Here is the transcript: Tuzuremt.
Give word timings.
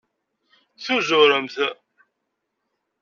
Tuzuremt. 0.83 1.55